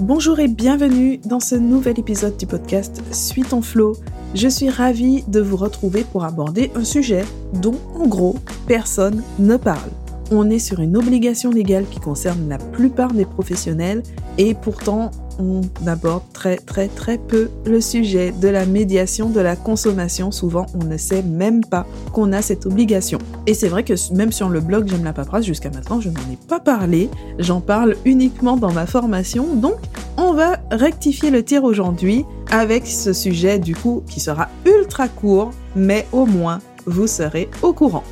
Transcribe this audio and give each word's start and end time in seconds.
Bonjour 0.00 0.40
et 0.40 0.48
bienvenue 0.48 1.18
dans 1.18 1.38
ce 1.38 1.54
nouvel 1.54 2.00
épisode 2.00 2.36
du 2.36 2.46
podcast 2.46 3.00
Suis 3.12 3.42
ton 3.42 3.62
flow. 3.62 3.96
Je 4.34 4.48
suis 4.48 4.68
ravie 4.68 5.22
de 5.28 5.40
vous 5.40 5.56
retrouver 5.56 6.02
pour 6.02 6.24
aborder 6.24 6.72
un 6.74 6.82
sujet 6.82 7.24
dont, 7.52 7.78
en 7.94 8.08
gros, 8.08 8.34
personne 8.66 9.22
ne 9.38 9.56
parle. 9.56 9.90
On 10.36 10.50
est 10.50 10.58
sur 10.58 10.80
une 10.80 10.96
obligation 10.96 11.52
légale 11.52 11.84
qui 11.88 12.00
concerne 12.00 12.48
la 12.48 12.58
plupart 12.58 13.12
des 13.12 13.24
professionnels 13.24 14.02
et 14.36 14.54
pourtant 14.54 15.12
on 15.38 15.60
aborde 15.86 16.24
très 16.32 16.56
très 16.56 16.88
très 16.88 17.18
peu 17.18 17.50
le 17.64 17.80
sujet 17.80 18.32
de 18.32 18.48
la 18.48 18.66
médiation 18.66 19.30
de 19.30 19.38
la 19.38 19.54
consommation. 19.54 20.32
Souvent, 20.32 20.66
on 20.74 20.84
ne 20.84 20.96
sait 20.96 21.22
même 21.22 21.64
pas 21.64 21.86
qu'on 22.12 22.32
a 22.32 22.42
cette 22.42 22.66
obligation. 22.66 23.20
Et 23.46 23.54
c'est 23.54 23.68
vrai 23.68 23.84
que 23.84 23.94
même 24.12 24.32
sur 24.32 24.48
le 24.48 24.58
blog 24.58 24.88
J'aime 24.88 25.04
la 25.04 25.12
paperasse, 25.12 25.44
jusqu'à 25.44 25.70
maintenant, 25.70 26.00
je 26.00 26.08
n'en 26.08 26.32
ai 26.32 26.38
pas 26.48 26.58
parlé. 26.58 27.10
J'en 27.38 27.60
parle 27.60 27.94
uniquement 28.04 28.56
dans 28.56 28.72
ma 28.72 28.86
formation. 28.86 29.54
Donc, 29.54 29.76
on 30.16 30.32
va 30.32 30.58
rectifier 30.72 31.30
le 31.30 31.44
tir 31.44 31.62
aujourd'hui 31.62 32.24
avec 32.50 32.88
ce 32.88 33.12
sujet 33.12 33.60
du 33.60 33.76
coup 33.76 34.02
qui 34.08 34.18
sera 34.18 34.48
ultra 34.66 35.06
court, 35.06 35.52
mais 35.76 36.08
au 36.10 36.26
moins, 36.26 36.58
vous 36.86 37.06
serez 37.06 37.48
au 37.62 37.72
courant. 37.72 38.02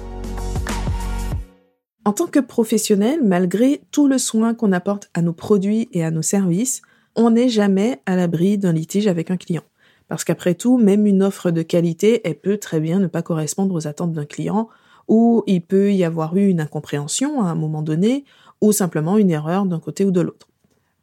En 2.05 2.13
tant 2.13 2.27
que 2.27 2.41
professionnel, 2.41 3.21
malgré 3.23 3.81
tout 3.93 4.09
le 4.09 4.19
soin 4.19 4.55
qu'on 4.55 4.73
apporte 4.73 5.09
à 5.15 5.23
nos 5.23 5.33
produits 5.33 5.89
et 5.93 6.03
à 6.05 6.11
nos 6.11 6.23
services, 6.23 6.83
on 7.15 7.31
n'est 7.31 7.49
jamais 7.49 8.01
à 8.07 8.17
l'abri 8.17 8.59
d'un 8.59 8.73
litige 8.73 9.07
avec 9.07 9.31
un 9.31 9.37
client. 9.37 9.63
Parce 10.09 10.25
qu'après 10.25 10.55
tout, 10.55 10.79
même 10.79 11.07
une 11.07 11.23
offre 11.23 11.53
de 11.53 11.63
qualité, 11.63 12.21
elle 12.25 12.41
peut 12.41 12.59
très 12.59 12.81
bien 12.81 12.99
ne 12.99 13.07
pas 13.07 13.23
correspondre 13.23 13.75
aux 13.75 13.87
attentes 13.87 14.13
d'un 14.13 14.25
client, 14.25 14.69
ou 15.07 15.45
il 15.47 15.63
peut 15.63 15.93
y 15.93 16.03
avoir 16.03 16.37
eu 16.37 16.49
une 16.49 16.61
incompréhension 16.61 17.41
à 17.41 17.47
un 17.47 17.55
moment 17.55 17.83
donné, 17.83 18.25
ou 18.61 18.73
simplement 18.73 19.17
une 19.17 19.31
erreur 19.31 19.65
d'un 19.65 19.81
côté 19.81 20.05
ou 20.05 20.11
de 20.11 20.21
l'autre. 20.21 20.49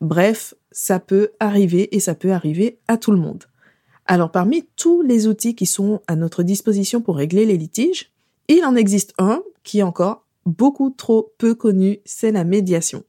Bref, 0.02 0.54
ça 0.72 1.00
peut 1.00 1.32
arriver 1.40 1.96
et 1.96 2.00
ça 2.00 2.14
peut 2.14 2.32
arriver 2.32 2.80
à 2.88 2.98
tout 2.98 3.12
le 3.12 3.18
monde. 3.18 3.46
Alors 4.06 4.32
parmi 4.32 4.68
tous 4.76 5.02
les 5.02 5.28
outils 5.28 5.56
qui 5.56 5.66
sont 5.66 6.02
à 6.08 6.16
notre 6.16 6.44
disposition 6.44 7.02
pour 7.02 7.18
régler 7.18 7.46
les 7.46 7.58
litiges, 7.58 8.12
il 8.48 8.66
en 8.66 8.76
existe 8.76 9.14
un 9.18 9.44
qui 9.64 9.84
encore 9.84 10.26
beaucoup 10.50 10.90
trop 10.90 11.34
peu 11.38 11.56
connu, 11.56 12.00
c'est 12.06 12.32
la 12.32 12.44
médiation. 12.44 13.04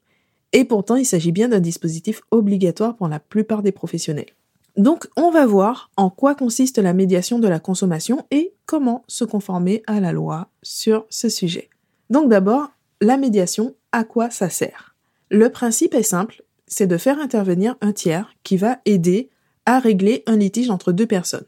Et 0.52 0.64
pourtant, 0.64 0.96
il 0.96 1.06
s'agit 1.06 1.32
bien 1.32 1.48
d'un 1.48 1.60
dispositif 1.60 2.22
obligatoire 2.30 2.96
pour 2.96 3.08
la 3.08 3.20
plupart 3.20 3.62
des 3.62 3.72
professionnels. 3.72 4.34
Donc, 4.76 5.08
on 5.16 5.30
va 5.30 5.46
voir 5.46 5.90
en 5.96 6.10
quoi 6.10 6.34
consiste 6.34 6.78
la 6.78 6.92
médiation 6.92 7.38
de 7.38 7.48
la 7.48 7.60
consommation 7.60 8.24
et 8.30 8.54
comment 8.66 9.04
se 9.08 9.24
conformer 9.24 9.82
à 9.86 10.00
la 10.00 10.12
loi 10.12 10.48
sur 10.62 11.06
ce 11.10 11.28
sujet. 11.28 11.68
Donc 12.08 12.28
d'abord, 12.28 12.70
la 13.00 13.16
médiation, 13.16 13.74
à 13.92 14.04
quoi 14.04 14.30
ça 14.30 14.50
sert? 14.50 14.96
Le 15.30 15.48
principe 15.48 15.94
est 15.94 16.02
simple, 16.02 16.42
c'est 16.66 16.86
de 16.86 16.96
faire 16.96 17.20
intervenir 17.20 17.76
un 17.80 17.92
tiers 17.92 18.34
qui 18.42 18.56
va 18.56 18.78
aider 18.84 19.30
à 19.64 19.78
régler 19.78 20.24
un 20.26 20.36
litige 20.36 20.70
entre 20.70 20.92
deux 20.92 21.06
personnes. 21.06 21.46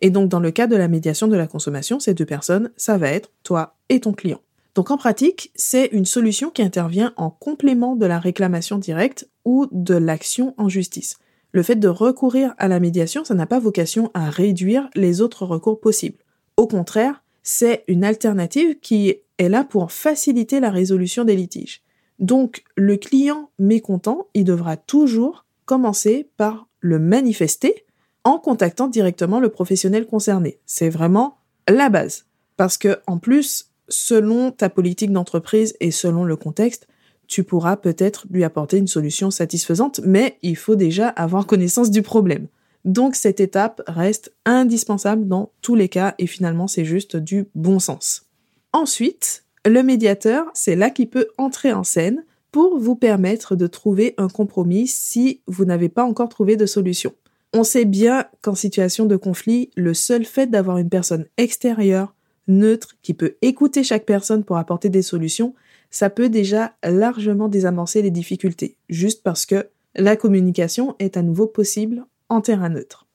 Et 0.00 0.10
donc 0.10 0.28
dans 0.28 0.40
le 0.40 0.50
cas 0.50 0.66
de 0.66 0.76
la 0.76 0.88
médiation 0.88 1.26
de 1.26 1.36
la 1.36 1.46
consommation, 1.46 1.98
ces 1.98 2.14
deux 2.14 2.26
personnes, 2.26 2.70
ça 2.76 2.96
va 2.96 3.08
être 3.08 3.30
toi 3.42 3.76
et 3.88 4.00
ton 4.00 4.12
client. 4.12 4.40
Donc 4.74 4.90
en 4.90 4.96
pratique, 4.96 5.52
c'est 5.54 5.86
une 5.92 6.04
solution 6.04 6.50
qui 6.50 6.62
intervient 6.62 7.12
en 7.16 7.30
complément 7.30 7.96
de 7.96 8.06
la 8.06 8.18
réclamation 8.18 8.78
directe 8.78 9.28
ou 9.44 9.66
de 9.70 9.94
l'action 9.94 10.54
en 10.58 10.68
justice. 10.68 11.16
Le 11.52 11.62
fait 11.62 11.76
de 11.76 11.88
recourir 11.88 12.54
à 12.58 12.66
la 12.66 12.80
médiation, 12.80 13.24
ça 13.24 13.34
n'a 13.34 13.46
pas 13.46 13.60
vocation 13.60 14.10
à 14.14 14.28
réduire 14.28 14.90
les 14.96 15.20
autres 15.20 15.46
recours 15.46 15.80
possibles. 15.80 16.18
Au 16.56 16.66
contraire, 16.66 17.22
c'est 17.44 17.84
une 17.86 18.02
alternative 18.02 18.80
qui 18.80 19.14
est 19.38 19.48
là 19.48 19.62
pour 19.62 19.92
faciliter 19.92 20.58
la 20.58 20.70
résolution 20.70 21.24
des 21.24 21.36
litiges. 21.36 21.82
Donc 22.18 22.64
le 22.74 22.96
client 22.96 23.50
mécontent, 23.58 24.26
il 24.34 24.44
devra 24.44 24.76
toujours 24.76 25.44
commencer 25.64 26.28
par 26.36 26.66
le 26.80 26.98
manifester 26.98 27.84
en 28.24 28.38
contactant 28.38 28.88
directement 28.88 29.38
le 29.38 29.50
professionnel 29.50 30.06
concerné. 30.06 30.58
C'est 30.66 30.88
vraiment 30.88 31.36
la 31.68 31.88
base. 31.88 32.26
Parce 32.56 32.78
que, 32.78 33.00
en 33.06 33.18
plus, 33.18 33.70
selon 33.88 34.50
ta 34.50 34.68
politique 34.68 35.12
d'entreprise 35.12 35.74
et 35.80 35.90
selon 35.90 36.24
le 36.24 36.36
contexte, 36.36 36.86
tu 37.26 37.44
pourras 37.44 37.76
peut-être 37.76 38.26
lui 38.30 38.44
apporter 38.44 38.78
une 38.78 38.86
solution 38.86 39.30
satisfaisante, 39.30 40.00
mais 40.04 40.38
il 40.42 40.56
faut 40.56 40.76
déjà 40.76 41.08
avoir 41.08 41.46
connaissance 41.46 41.90
du 41.90 42.02
problème. 42.02 42.48
Donc 42.84 43.14
cette 43.14 43.40
étape 43.40 43.82
reste 43.86 44.34
indispensable 44.44 45.26
dans 45.26 45.50
tous 45.62 45.74
les 45.74 45.88
cas 45.88 46.14
et 46.18 46.26
finalement 46.26 46.68
c'est 46.68 46.84
juste 46.84 47.16
du 47.16 47.46
bon 47.54 47.78
sens. 47.78 48.26
Ensuite, 48.72 49.44
le 49.64 49.82
médiateur, 49.82 50.46
c'est 50.52 50.76
là 50.76 50.90
qui 50.90 51.06
peut 51.06 51.28
entrer 51.38 51.72
en 51.72 51.84
scène 51.84 52.24
pour 52.52 52.78
vous 52.78 52.94
permettre 52.94 53.56
de 53.56 53.66
trouver 53.66 54.14
un 54.18 54.28
compromis 54.28 54.86
si 54.86 55.40
vous 55.46 55.64
n'avez 55.64 55.88
pas 55.88 56.04
encore 56.04 56.28
trouvé 56.28 56.56
de 56.56 56.66
solution. 56.66 57.14
On 57.54 57.64
sait 57.64 57.84
bien 57.84 58.26
qu'en 58.42 58.54
situation 58.54 59.06
de 59.06 59.16
conflit, 59.16 59.70
le 59.76 59.94
seul 59.94 60.24
fait 60.24 60.48
d'avoir 60.48 60.78
une 60.78 60.90
personne 60.90 61.24
extérieure 61.36 62.14
neutre, 62.48 62.96
qui 63.02 63.14
peut 63.14 63.36
écouter 63.42 63.82
chaque 63.84 64.06
personne 64.06 64.44
pour 64.44 64.56
apporter 64.56 64.88
des 64.88 65.02
solutions, 65.02 65.54
ça 65.90 66.10
peut 66.10 66.28
déjà 66.28 66.74
largement 66.82 67.48
désamorcer 67.48 68.02
les 68.02 68.10
difficultés, 68.10 68.76
juste 68.88 69.22
parce 69.22 69.46
que 69.46 69.68
la 69.94 70.16
communication 70.16 70.96
est 70.98 71.16
à 71.16 71.22
nouveau 71.22 71.46
possible 71.46 72.04
en 72.28 72.40
terrain 72.40 72.68
neutre. 72.68 73.06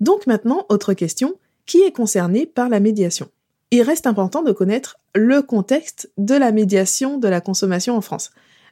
Donc 0.00 0.26
maintenant, 0.26 0.66
autre 0.68 0.94
question, 0.94 1.34
qui 1.64 1.82
est 1.82 1.92
concerné 1.92 2.46
par 2.46 2.68
la 2.68 2.80
médiation? 2.80 3.28
Il 3.72 3.82
reste 3.82 4.06
important 4.06 4.42
de 4.42 4.52
connaître 4.52 4.98
le 5.14 5.42
contexte 5.42 6.10
de 6.16 6.34
la 6.34 6.52
médiation 6.52 7.18
de 7.18 7.26
la 7.26 7.40
consommation 7.40 7.96
en 7.96 8.00
France. 8.00 8.30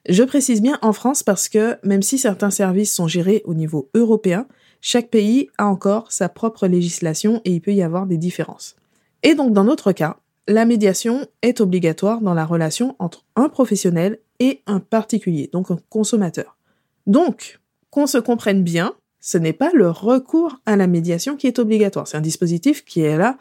Je 0.08 0.22
précise 0.22 0.62
bien 0.62 0.78
en 0.82 0.92
France 0.92 1.22
parce 1.22 1.48
que 1.48 1.76
même 1.82 2.02
si 2.02 2.18
certains 2.18 2.50
services 2.50 2.94
sont 2.94 3.08
gérés 3.08 3.42
au 3.46 3.54
niveau 3.54 3.88
européen, 3.94 4.46
chaque 4.80 5.08
pays 5.08 5.48
a 5.58 5.66
encore 5.66 6.12
sa 6.12 6.28
propre 6.28 6.68
législation 6.68 7.40
et 7.44 7.52
il 7.52 7.60
peut 7.60 7.72
y 7.72 7.82
avoir 7.82 8.06
des 8.06 8.18
différences. 8.18 8.76
Et 9.24 9.34
donc 9.34 9.54
dans 9.54 9.64
notre 9.64 9.92
cas, 9.92 10.18
la 10.46 10.66
médiation 10.66 11.26
est 11.40 11.62
obligatoire 11.62 12.20
dans 12.20 12.34
la 12.34 12.44
relation 12.44 12.94
entre 12.98 13.24
un 13.34 13.48
professionnel 13.48 14.18
et 14.38 14.60
un 14.66 14.80
particulier, 14.80 15.48
donc 15.50 15.70
un 15.70 15.78
consommateur. 15.88 16.58
Donc, 17.06 17.60
qu'on 17.90 18.06
se 18.06 18.18
comprenne 18.18 18.62
bien, 18.62 18.94
ce 19.20 19.38
n'est 19.38 19.54
pas 19.54 19.70
le 19.72 19.88
recours 19.88 20.60
à 20.66 20.76
la 20.76 20.86
médiation 20.86 21.36
qui 21.36 21.46
est 21.46 21.58
obligatoire, 21.58 22.06
c'est 22.06 22.18
un 22.18 22.20
dispositif 22.20 22.84
qui 22.84 23.00
est 23.00 23.16
là 23.16 23.38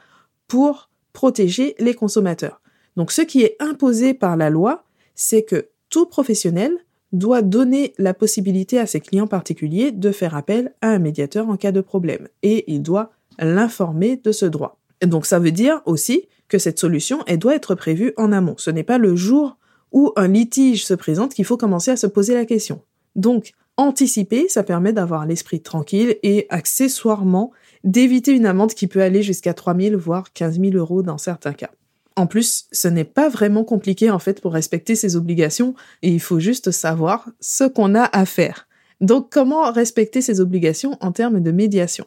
pour 0.47 0.89
protéger 1.11 1.75
les 1.79 1.93
consommateurs. 1.93 2.61
Donc 2.95 3.11
ce 3.11 3.22
qui 3.22 3.41
est 3.41 3.57
imposé 3.59 4.13
par 4.13 4.38
la 4.38 4.49
loi, 4.49 4.85
c'est 5.16 5.43
que 5.43 5.67
tout 5.89 6.05
professionnel 6.05 6.72
doit 7.11 7.41
donner 7.41 7.93
la 7.97 8.13
possibilité 8.13 8.79
à 8.79 8.88
ses 8.88 9.01
clients 9.01 9.27
particuliers 9.27 9.91
de 9.91 10.11
faire 10.11 10.35
appel 10.35 10.73
à 10.81 10.88
un 10.88 10.99
médiateur 10.99 11.49
en 11.49 11.57
cas 11.57 11.73
de 11.73 11.81
problème, 11.81 12.29
et 12.41 12.72
il 12.72 12.81
doit 12.81 13.11
l'informer 13.38 14.16
de 14.16 14.31
ce 14.31 14.45
droit 14.45 14.79
donc 15.01 15.25
ça 15.25 15.39
veut 15.39 15.51
dire 15.51 15.81
aussi 15.85 16.27
que 16.47 16.59
cette 16.59 16.79
solution, 16.79 17.23
elle 17.25 17.39
doit 17.39 17.55
être 17.55 17.75
prévue 17.75 18.13
en 18.17 18.31
amont. 18.31 18.55
Ce 18.57 18.69
n'est 18.69 18.83
pas 18.83 18.97
le 18.97 19.15
jour 19.15 19.57
où 19.91 20.11
un 20.15 20.27
litige 20.27 20.85
se 20.85 20.93
présente 20.93 21.33
qu'il 21.33 21.45
faut 21.45 21.57
commencer 21.57 21.91
à 21.91 21.97
se 21.97 22.07
poser 22.07 22.33
la 22.33 22.45
question. 22.45 22.81
Donc, 23.15 23.53
anticiper, 23.77 24.47
ça 24.49 24.63
permet 24.63 24.93
d'avoir 24.93 25.25
l'esprit 25.25 25.61
tranquille 25.61 26.17
et 26.23 26.47
accessoirement 26.49 27.51
d'éviter 27.83 28.31
une 28.31 28.45
amende 28.45 28.73
qui 28.73 28.87
peut 28.87 29.01
aller 29.01 29.23
jusqu'à 29.23 29.53
3 29.53 29.75
000 29.75 29.99
voire 29.99 30.33
15 30.33 30.59
000 30.59 30.73
euros 30.75 31.03
dans 31.03 31.17
certains 31.17 31.53
cas. 31.53 31.71
En 32.15 32.27
plus, 32.27 32.65
ce 32.71 32.87
n'est 32.87 33.03
pas 33.03 33.29
vraiment 33.29 33.63
compliqué 33.63 34.11
en 34.11 34.19
fait 34.19 34.41
pour 34.41 34.53
respecter 34.53 34.95
ses 34.95 35.15
obligations 35.15 35.73
et 36.03 36.09
il 36.09 36.19
faut 36.19 36.39
juste 36.39 36.71
savoir 36.71 37.29
ce 37.39 37.63
qu'on 37.63 37.95
a 37.95 38.03
à 38.03 38.25
faire. 38.25 38.67
Donc 39.01 39.31
comment 39.31 39.71
respecter 39.71 40.21
ses 40.21 40.39
obligations 40.39 40.97
en 41.01 41.11
termes 41.11 41.39
de 41.39 41.51
médiation? 41.51 42.05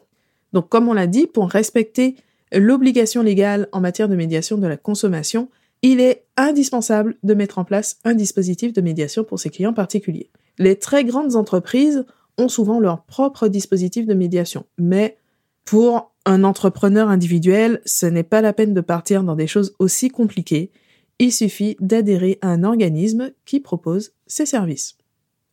Donc 0.53 0.69
comme 0.69 0.87
on 0.87 0.93
l'a 0.93 1.07
dit, 1.07 1.27
pour 1.27 1.49
respecter 1.49 2.15
l'obligation 2.53 3.21
légale 3.21 3.67
en 3.71 3.81
matière 3.81 4.09
de 4.09 4.15
médiation 4.15 4.57
de 4.57 4.67
la 4.67 4.77
consommation, 4.77 5.49
il 5.81 5.99
est 5.99 6.25
indispensable 6.37 7.15
de 7.23 7.33
mettre 7.33 7.59
en 7.59 7.65
place 7.65 7.97
un 8.03 8.13
dispositif 8.13 8.73
de 8.73 8.81
médiation 8.81 9.23
pour 9.23 9.39
ses 9.39 9.49
clients 9.49 9.73
particuliers. 9.73 10.29
Les 10.57 10.77
très 10.77 11.03
grandes 11.03 11.35
entreprises 11.35 12.05
ont 12.37 12.49
souvent 12.49 12.79
leur 12.79 13.03
propre 13.03 13.47
dispositif 13.47 14.05
de 14.05 14.13
médiation, 14.13 14.65
mais 14.77 15.17
pour 15.65 16.13
un 16.25 16.43
entrepreneur 16.43 17.09
individuel, 17.09 17.81
ce 17.85 18.05
n'est 18.05 18.23
pas 18.23 18.41
la 18.41 18.53
peine 18.53 18.73
de 18.73 18.81
partir 18.81 19.23
dans 19.23 19.35
des 19.35 19.47
choses 19.47 19.75
aussi 19.79 20.09
compliquées, 20.09 20.71
il 21.19 21.31
suffit 21.31 21.77
d'adhérer 21.79 22.37
à 22.41 22.49
un 22.49 22.63
organisme 22.63 23.31
qui 23.45 23.59
propose 23.59 24.11
ses 24.27 24.45
services. 24.45 24.97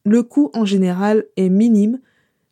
Le 0.04 0.22
coût 0.22 0.50
en 0.52 0.64
général 0.64 1.24
est 1.36 1.48
minime, 1.48 2.00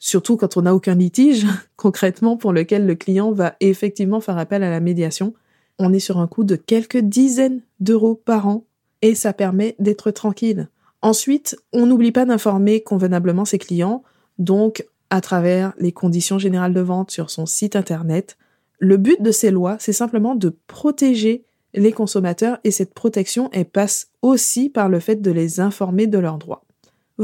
surtout 0.03 0.37
quand 0.37 0.57
on 0.57 0.63
n'a 0.63 0.75
aucun 0.75 0.97
litige 0.97 1.47
concrètement 1.77 2.37
pour 2.37 2.53
lequel 2.53 2.87
le 2.87 2.97
client 2.97 3.31
va 3.31 3.55
effectivement 3.61 4.21
faire 4.21 4.37
appel 4.37 4.65
à 4.65 4.71
la 4.71 4.81
médiation. 4.81 5.33
On 5.79 5.93
est 5.93 6.01
sur 6.01 6.19
un 6.19 6.27
coût 6.27 6.43
de 6.43 6.57
quelques 6.57 6.99
dizaines 6.99 7.61
d'euros 7.79 8.17
par 8.17 8.49
an 8.49 8.65
et 9.01 9.15
ça 9.15 9.33
permet 9.33 9.77
d'être 9.79 10.11
tranquille. 10.11 10.69
Ensuite, 11.03 11.57
on 11.73 11.87
n'oublie 11.87 12.11
pas 12.11 12.25
d'informer 12.25 12.83
convenablement 12.83 13.45
ses 13.45 13.59
clients, 13.59 14.03
donc 14.39 14.85
à 15.11 15.21
travers 15.21 15.73
les 15.79 15.93
conditions 15.93 16.39
générales 16.39 16.75
de 16.75 16.81
vente 16.81 17.13
sur 17.13 17.31
son 17.31 17.47
site 17.47 17.77
internet. 17.77 18.37
Le 18.81 18.97
but 18.97 19.23
de 19.23 19.31
ces 19.31 19.53
lois, 19.53 19.77
c'est 19.79 19.93
simplement 19.93 20.35
de 20.35 20.57
protéger 20.67 21.45
les 21.75 21.93
consommateurs 21.93 22.59
et 22.65 22.73
cette 22.73 22.93
protection, 22.93 23.51
passe 23.73 24.11
aussi 24.21 24.69
par 24.69 24.89
le 24.89 24.99
fait 24.99 25.23
de 25.23 25.31
les 25.31 25.61
informer 25.61 26.09
de 26.09 26.19
leurs 26.19 26.39
droits. 26.39 26.65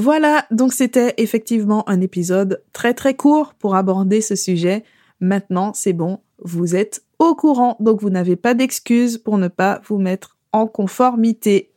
Voilà, 0.00 0.46
donc 0.52 0.74
c'était 0.74 1.14
effectivement 1.16 1.82
un 1.88 2.00
épisode 2.00 2.62
très 2.72 2.94
très 2.94 3.14
court 3.14 3.54
pour 3.54 3.74
aborder 3.74 4.20
ce 4.20 4.36
sujet. 4.36 4.84
Maintenant, 5.18 5.72
c'est 5.74 5.92
bon, 5.92 6.20
vous 6.40 6.76
êtes 6.76 7.02
au 7.18 7.34
courant, 7.34 7.76
donc 7.80 8.00
vous 8.00 8.08
n'avez 8.08 8.36
pas 8.36 8.54
d'excuses 8.54 9.18
pour 9.18 9.38
ne 9.38 9.48
pas 9.48 9.80
vous 9.88 9.98
mettre 9.98 10.36
en 10.52 10.68
conformité. 10.68 11.72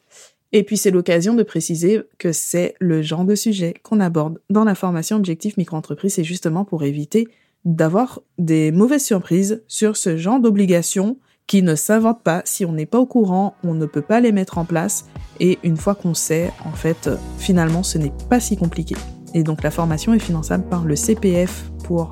Et 0.52 0.62
puis 0.62 0.78
c'est 0.78 0.92
l'occasion 0.92 1.34
de 1.34 1.42
préciser 1.42 2.00
que 2.20 2.32
c'est 2.32 2.76
le 2.80 3.02
genre 3.02 3.26
de 3.26 3.34
sujet 3.34 3.74
qu'on 3.82 4.00
aborde 4.00 4.40
dans 4.52 4.66
la 4.66 4.76
formation 4.76 5.18
Objectif 5.18 5.58
Micro-entreprise, 5.58 6.14
c'est 6.14 6.24
justement 6.24 6.64
pour 6.64 6.84
éviter 6.84 7.28
d'avoir 7.66 8.22
des 8.38 8.72
mauvaises 8.72 9.04
surprises 9.04 9.64
sur 9.68 9.98
ce 9.98 10.16
genre 10.16 10.40
d'obligations 10.40 11.18
qui 11.52 11.64
ne 11.64 11.76
s'inventent 11.76 12.24
pas. 12.24 12.44
Si 12.46 12.64
on 12.64 12.72
n'est 12.72 12.86
pas 12.86 12.98
au 12.98 13.06
courant, 13.06 13.56
on 13.66 13.74
ne 13.74 13.86
peut 13.86 14.02
pas 14.02 14.22
les 14.22 14.32
mettre 14.32 14.58
en 14.58 14.64
place. 14.64 15.08
Et 15.42 15.60
une 15.64 15.76
fois 15.76 15.96
qu'on 15.96 16.14
sait, 16.14 16.50
en 16.64 16.72
fait, 16.72 17.10
finalement, 17.40 17.84
ce 17.84 17.98
n'est 17.98 18.14
pas 18.30 18.40
si 18.40 18.56
compliqué. 18.56 18.96
Et 19.34 19.44
donc 19.44 19.62
la 19.62 19.70
formation 19.70 20.14
est 20.14 20.20
finançable 20.20 20.64
par 20.70 20.86
le 20.86 20.96
CPF 20.96 21.70
pour 21.84 22.08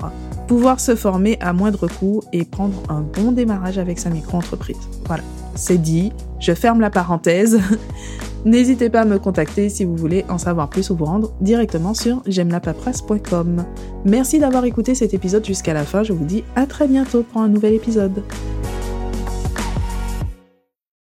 pouvoir 0.46 0.78
se 0.78 0.94
former 0.94 1.38
à 1.40 1.54
moindre 1.54 1.88
coût 1.88 2.20
et 2.34 2.44
prendre 2.44 2.82
un 2.90 3.00
bon 3.00 3.32
démarrage 3.32 3.78
avec 3.78 3.98
sa 3.98 4.10
micro-entreprise. 4.10 4.76
Voilà, 5.06 5.22
c'est 5.54 5.78
dit, 5.78 6.12
je 6.38 6.52
ferme 6.52 6.82
la 6.82 6.90
parenthèse. 6.90 7.58
N'hésitez 8.44 8.90
pas 8.90 9.00
à 9.00 9.04
me 9.06 9.18
contacter 9.18 9.70
si 9.70 9.86
vous 9.86 9.96
voulez 9.96 10.26
en 10.28 10.36
savoir 10.36 10.68
plus 10.68 10.90
ou 10.90 10.96
vous 10.96 11.06
rendre 11.06 11.32
directement 11.40 11.94
sur 11.94 12.22
j'aime-la-paperasse.com. 12.26 13.64
Merci 14.04 14.38
d'avoir 14.38 14.66
écouté 14.66 14.94
cet 14.94 15.14
épisode 15.14 15.46
jusqu'à 15.46 15.72
la 15.72 15.84
fin, 15.84 16.02
je 16.02 16.12
vous 16.12 16.26
dis 16.26 16.44
à 16.56 16.66
très 16.66 16.86
bientôt 16.86 17.22
pour 17.22 17.40
un 17.40 17.48
nouvel 17.48 17.72
épisode. 17.72 18.22